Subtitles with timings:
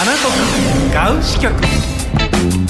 [0.00, 1.52] アナトクガウ支局。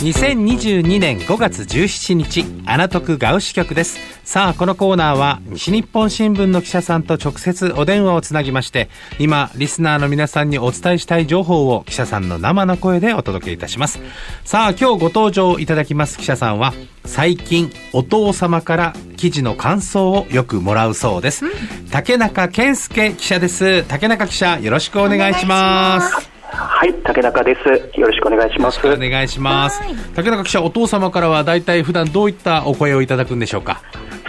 [0.03, 4.01] 2022年5月17日アナトクガウ支局です。
[4.25, 8.89] さあこのコーナーは西日本新聞の記者さんと直接お電話をつなぎまして
[9.21, 14.01] 今リスナーの皆さんにお伝えしたい情報を記者さんの生の声でお届けいたします。
[14.45, 21.53] さあ今日ご登場いただきます記者さんは最近お父様から記事の感想をよくもらうそうです、うん、
[21.93, 23.85] 竹中健介記者です。
[23.85, 27.99] 竹中記者よろしくお願いしますはい、竹中です。
[27.99, 28.81] よろしくお願いします。
[28.87, 29.81] お願いします。
[30.15, 33.83] 竹中記者、お父様からは大体普段どういったお声をいただくんでしょうか？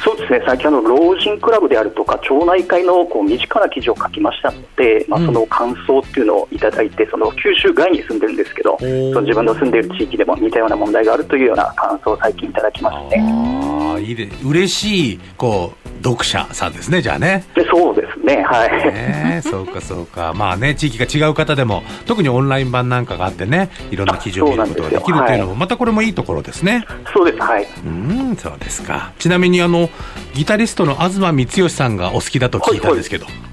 [0.03, 13.70] そうですね、最近あの老人クラブであるとか町内会のこう身近な記事を書きましたので、まあ、その感想っていうのをいただいて、その九州外に住んでるんですけど、その自分の住んでいる地域でも似たような問題があるというような感想を最近いただきますね。
[14.01, 17.45] あいいで嬉しいこう読者さんですね、じゃあね。
[17.55, 18.93] でそうですね、はい。
[18.93, 26.85] ね、 そうか、そうか、まあね、地域が違う方でも、特にオンライン版なんかがあってね、いろんな記事を見ることができるというのも、またこれもいいところですね。
[27.13, 27.67] そうです、はい。
[27.85, 29.11] うん、そうですか。
[29.19, 29.89] ちなみに、あの、
[30.33, 33.25] ギタリストの東光義さんがお好きだと聞いたんですけど。
[33.25, 33.51] はいはい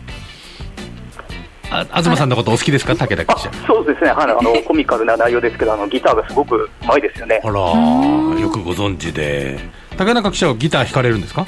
[1.71, 3.51] あ東さんのことお好きですか、武田記者。
[3.67, 7.43] そうですね、はい、あのコミカルな内容ですけど、あのギターがすごくうまいですよね。
[7.45, 7.53] あら、
[8.41, 9.59] よくご存知で。
[9.99, 11.47] 竹中記者はギター弾かれるんですか？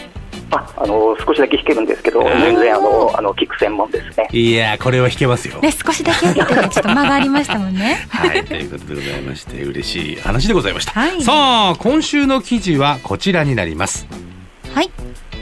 [0.53, 4.29] ああの少しだけ弾けるんですけど、全然あのあの聞く専門ですね。
[4.33, 5.61] いやこれは弾けますよ。
[5.61, 8.05] ね、少しだけ弾けて、ちょっと間がありましたもんね。
[8.11, 10.93] はい、ということでございまして、嬉しい話でございました。
[10.93, 11.33] はい、さ
[11.71, 14.09] あ、今週の記事はこちらになります。
[14.75, 14.91] はい。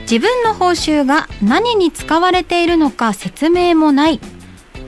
[0.01, 4.19] 自分の報酬が何に使われているのか説明もない。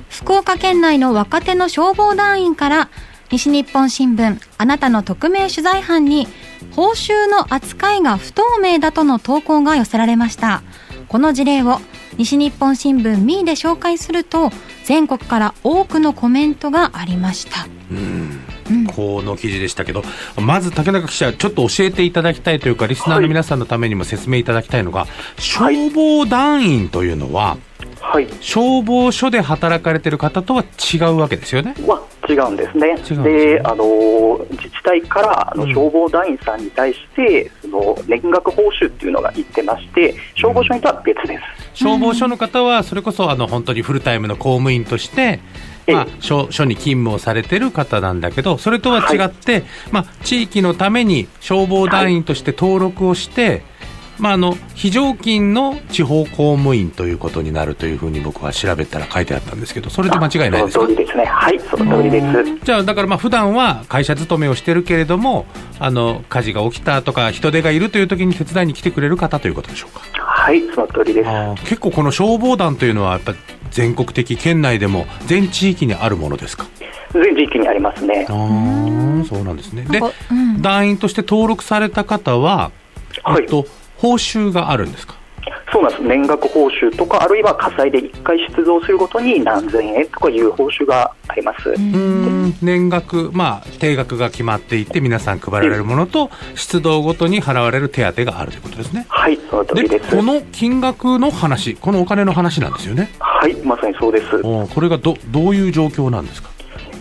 [0.09, 2.89] 福岡県内の若手の消防団員から
[3.31, 6.27] 西日本新聞あなたの匿名取材班に
[6.75, 10.63] 報酬の扱いが不透明だとの投稿が寄せられました。
[11.07, 11.79] この事例を
[12.17, 14.49] 西日本新聞ミーで紹介すると
[14.85, 17.67] 全国から多くのコメントがありました。
[18.95, 20.03] この記事でしたけど
[20.37, 25.09] まず竹中記者ちょっと教えていただきたいというかリスナーの皆さんのためにも説明いただきたいのが、はい、
[25.41, 27.57] 消防団員というのは、
[27.99, 31.75] はい、消防署で働かれてる方とは違うわけですよね。
[31.85, 32.95] は違うんですね。
[33.23, 41.31] で、ね、あの自治体からあの消防団員さんに対して、うん、その年額報酬っていうのが言ってまして、消防署にとは別です。
[41.31, 41.39] うん、
[41.73, 45.39] 消防署の方はそれこそあの本当にフルタイムの公務員として。
[45.87, 53.63] まあ、署署に勤務をされてる方なんだけど、それとは違って、はい、まあ、地域のために消防団員として登録をして、
[54.21, 60.85] まあ、あの非常勤の地方公務員ということになるというふうに僕は調べたら書いてあったんですけど、それで間違いないですか？
[60.85, 62.63] その通りですね、はい、その通りです。
[62.63, 65.47] じゃあ、だからまあ普段は会社勤めをしてるけれども、
[65.79, 70.01] あの火事が起きたとか、人手がいるという時に手伝いに来てくれる方ということでしょうか？
[70.15, 71.29] はい、その通りです。
[71.65, 73.33] 結構この消防団というのは、やっぱ
[73.71, 76.67] 全国的、県内でも全地域にあるものですか？
[77.13, 78.27] 全地域にありますね。
[78.29, 78.33] あ
[79.27, 79.83] そうなんですね。
[79.89, 79.99] で、
[80.29, 82.71] うん、団員として登録された方は、
[83.23, 83.65] はい、えっと
[84.01, 85.15] 報酬があるんですか？
[85.71, 86.03] そうなんです。
[86.03, 91.73] 年額報酬とかあるいは火災で1回出動するごとに何千円とかいう報酬があります。
[92.61, 99.05] 年額、まあ、定額が決まっていて皆さん配られるものと出動ごとに払われる手当があるということですね。
[99.07, 100.13] はいその通りです。
[100.15, 103.09] この金額の話このお金の話なんですよね。
[103.19, 104.41] はいまさにそうです。
[104.41, 106.49] これがどどういう状況なんですか？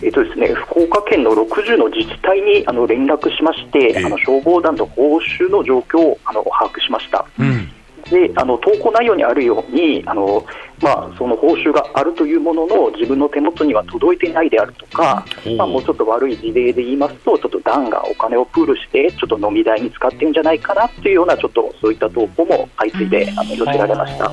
[0.03, 7.25] えっとですね、福岡県の60の自治体にあの連絡しまして、えー、あの消防団の報酬の状況をあの把握しました。
[7.39, 7.70] うん
[8.11, 10.45] であの投稿内容にあるようにあの、
[10.81, 15.25] まあ、その報酬があるというものの自分の手元には届いていないであるとか、
[15.57, 24.29] まあ、もうちょっと悪い事例で言いますとちょっと団がお金をプールしてちょっと飲み代に使ってるんじゃないかなっていうようなちょっとそういった投稿も相次いであの寄せられました。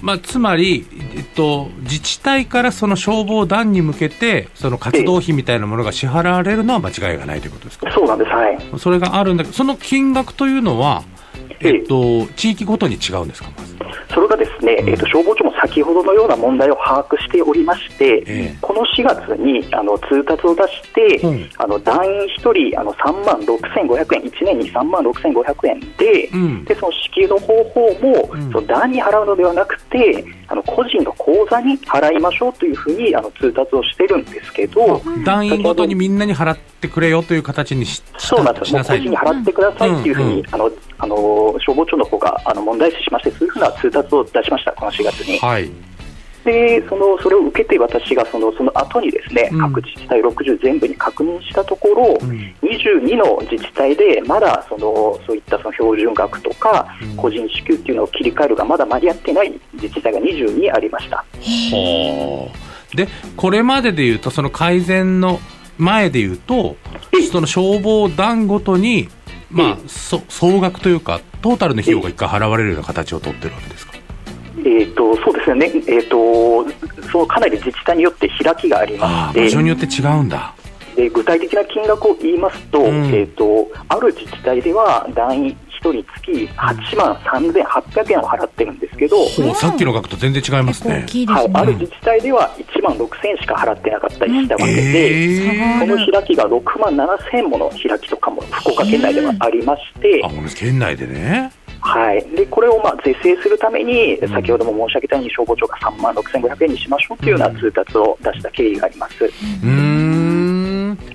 [0.00, 0.84] まあ、つまり、
[1.16, 7.88] えっと、自治体からその消防団に向けて、その活動費みたいなものが支払われるのは間違いがないということですか？
[7.92, 8.58] そうなんです、はい。
[8.78, 11.04] それがあるんだけど、その金額というのは、
[11.60, 13.76] えっと、地域ごとに違うんですか、まず。
[14.12, 18.54] それがですね、えーと、消防庁も先ほどのような問題を把握しておりまして、え。
[18.56, 41.16] ー、この4月にあの通達を出して、うん、あの団員1人あの3万6500円、1年に3万6500円でうん、でその支給の方法も、うん、その団に払うのではなくて、あの個人の口座に払いましょうというふうにあの通達をしてるんですけど、団員ごとにみんなに払ってくれよという形にしそうなんです、個人に払ってくださいというふうに、あのあの
[41.64, 45.38] 消防庁の方があの問題視しまして、そういうふうな通達を出しました、この4月に。
[45.38, 45.70] はい。
[46.44, 61.24] でそのそれを受けて私がそのその後にですね、うん、各自治体60全部に確認したところ、うん、22の自治体でまだそのそういったその標準額とか、個人支給っていうのを切り替えるがまだ間に合ってない自治体が22ありました。
[62.94, 65.38] でこれまででいうとその改善の
[65.78, 66.76] 前で言うと、
[67.30, 69.08] その消防団ごとに、
[69.52, 73.92] まあ、そ総額というか、トータルの費用が一回払われるような形を取ってるわけですか？
[74.58, 76.64] えーと、そうですね、えーと、
[77.10, 80.54] そのかなり自治体によって開きがありまして、場所によって違うんだ。
[80.94, 101.52] で具体的な金額を言いますと,、うん、えーと、ある自治体では団員1人つき8万3800円を払ってるんですけど、うん、さっきの額と全然違いますね、ね、はい、ある自治体では1万6000円しか払ってなかったりしたわけで、えー、その開きが6万7000円もの開きとかも福岡県内ではありまして、あ県内でね。
[101.80, 109.30] はい、でこれをまあ是正するために、先ほども申し上げたように、消防庁が3万6500円にしましょうというような通達を出した経緯があります。
[109.64, 110.01] うん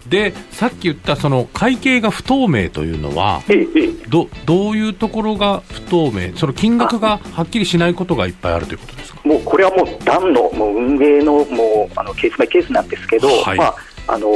[0.07, 3.65] でさっき言ったその会計が不透明というのは、ええ、
[4.09, 9.21] どどういうところが不透明、その金額がはっきりしないことがいっぱいあるということですか？
[9.23, 13.75] もうこれはもう、団のもう運営のもうあのケースバイケースなんですけど、はい、まあ、
[14.07, 14.29] あの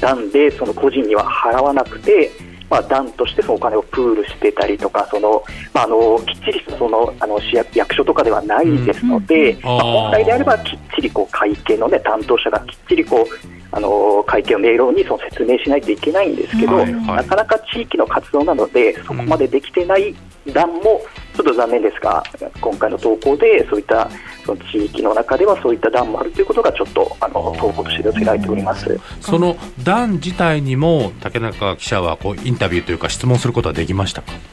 [0.00, 2.30] 団でその個人には払わなくて、
[2.70, 5.42] まあ、団としてそのお金をプールしてたりとか、その
[5.74, 20.14] まあ、あのきっちりそのあの市役役所とかではないですので、うん、まあ、本来であればきっちりこう会計の、ね、担当者がきっちりこうあの会計を明朗にその説明しないといけないんですけど、はいはい、なかなか地域の活動なので、そこまでできてない
[20.52, 21.02] 団も、
[21.36, 22.22] ちょっと残念ですが、
[22.60, 24.10] 今回の投稿でそういった
[24.44, 28.98] その地域の中ではそういった団もあるということがちょっとあの投稿として寄せられております。
[29.20, 34.32] その団自体にも竹中記者はこうインタビューというか質問することはできましたか？
[34.32, 34.49] あ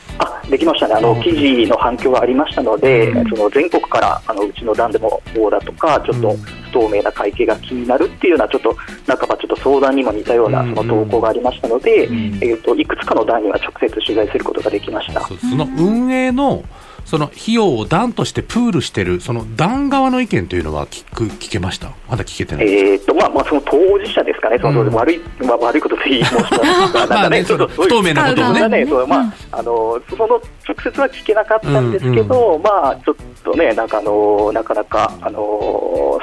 [0.50, 15.22] できましたね、あの記事の反響がありましたので、うん、その全国からあのうちの団でもこうだとか、ちょっと不透明な会計が気になるっていうような、ちょっと半ばちょっと相談にも似たようなその投稿がありましたので、うん、えーと、いくつかの団には直接取材することができました。
[15.22, 16.64] その運営の
[17.08, 21.94] その費用を団としてプールしてる、その団側の意見というのは聞く聞けました？
[22.10, 22.68] まだ聞けてない。
[22.68, 28.68] えーとまあまあ、その当事者ですかね、その、うん、悪いまあ、悪いことと言い申しますが、 なんかね、ちょっと不透明なことをね。
[28.68, 30.42] ねそまあ、あのその直
[30.84, 35.40] 接は聞けなかったんですけど、うんうん、まあ、ちょっとね、なんかあのなかなか、あの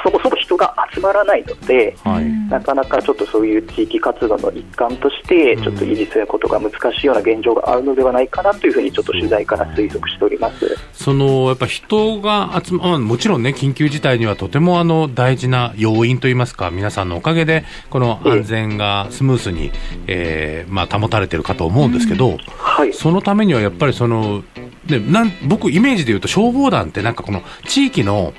[0.03, 10.77] そもそも人が集まらないので、はい、なかなかちょっとそういう地域活動の一環として、ちょっと維持することが難しいような現状があるのではないかなというふうに、ちょっと取材から推測しております。
[10.93, 19.71] そのやっぱ人が集ま、もちろんね、緊急事態にはとてもあの大事な要因といいますか、皆さんのおかげで、この安全がスムースに、
[20.07, 24.43] えー、まあ、保たれてるかと思うんですけど、はい、そのためにはやっぱりその、
[24.87, 28.33] ね、なん僕、イメージで言うと、消防団って、なんかこの地域の、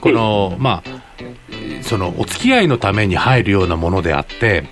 [0.00, 1.06] この、まあ、
[1.82, 4.64] そのお付き合いのために入るようなものであって、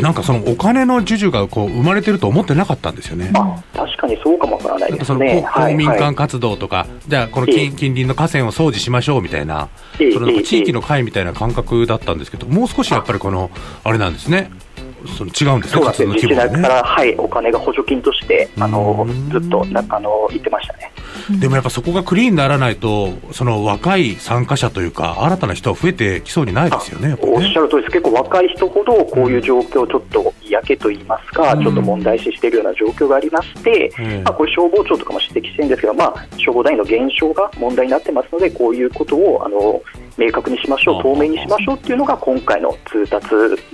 [0.00, 3.32] なんかそのお金の授受がこう生まれてると思ってなかったんですよね。
[3.74, 5.46] 確かにそうかもわからないですね。
[5.52, 9.68] 公民館活動とか、はいはい、じゃあこの近近隣の河川を掃除しましょうみたいな、
[10.12, 13.50] その地域の会みたいな感覚だったんですけど、もう少しやっぱりこの、
[13.82, 14.50] あれなんですね。
[15.16, 20.92] その違うんですね、そうですね、自治体から、はい、お金が補助金として、あのずっとなんかあの言ってましたね。
[21.40, 27.18] でもやっぱそこがクリーンにならないと、その若い参加者というか、新たな人は増えてきそうにないですよね、ね。
[27.20, 39.82] おっしゃる通りです、結構若い人ほど、こういう状況、ちょっと嫌気と言いますか、うん、ちょっと問題視しているような状況がありまして、うん、まあ、これ、消防庁とかも指摘してるんですけど、まあ、消防団員の減少が問題になってますので、こういうことをあの
[40.16, 43.26] 明確にしましょう、透明にしましょうっていうのが、今回の通達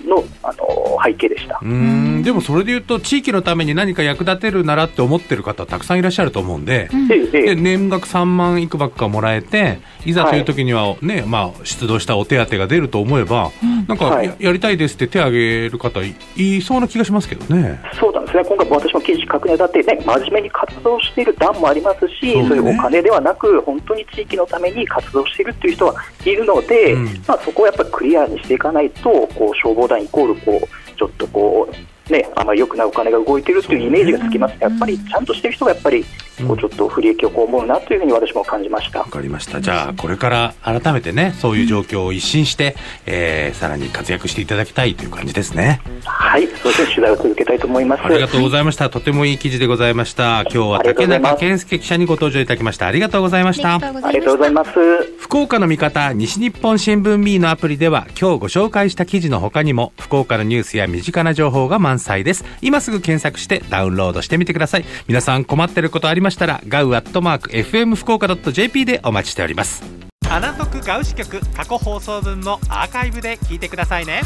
[0.06, 1.60] のあの背景でした。
[1.62, 17.80] うんでもそれでいうと、地域のために何か役立てるならって思ってる方、たくさんいらっしゃると思うんで、うん、で年額3万いくばくかもらえて、いざという時にはね、はい、まあ、出動したお手当が出ると思えば、うん、なんかや,、やりたいですって手を挙げる方い、いそうな気がしますけどね。
[17.98, 18.44] そうなんですね。
[18.44, 36.04] 今回、私も記事書くにあたって、ね、真面目に活動している団もありますし、そう、ね,、いうお金ではなく、本当に地域のために活動しているっていう人はいるので、うん、まあ、そこをやっぱりクリアにしていかないと、こう消防団イコールこう、ちょっとこう、ね、あまり良くないお金が動いているというイメージがつきます、ね、やっぱりちゃんとしている人がやっぱり
[36.46, 39.00] こうちょっと不利益を被るなというふうに私も感じました。
[39.00, 39.60] わかりました。
[39.60, 42.74] じゃあこれから改めてねそういう状況を一新して、
[43.06, 45.80] えー、さらに活躍していただきたいという感じですね。
[46.04, 48.04] はいそうですね取材を続けたいと思います。
[48.04, 48.90] ありがとうございました。
[48.90, 50.42] とてもいい記事でございました。
[50.42, 52.86] 今日は竹中健介記者にご登場いただきました。
[52.86, 53.74] ありがとうございました。
[53.74, 53.78] あ
[54.12, 54.70] りがとうございます。
[55.18, 62.44] 福岡の味方西日本新聞 B のアプリでは今日ご紹介した記事の他にも福岡のニュースや身近な情報が満載です。
[62.60, 64.84] 今すぐ検索してダウンロードしてみてください。
[65.08, 69.82] 皆さん困ってることありましたらガウアットマーク FM 福岡 .jp でお待ちしております。
[70.30, 74.22] アナトクガウ支局過去放送分のアーカイブで聞いてくださいね